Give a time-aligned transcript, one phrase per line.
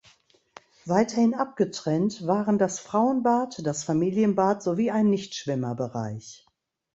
[0.87, 6.47] Weiterhin abgetrennt waren das Frauenbad, das Familienbad sowie ein Nichtschwimmerbereich.